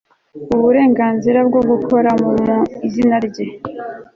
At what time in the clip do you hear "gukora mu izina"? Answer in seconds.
1.69-3.15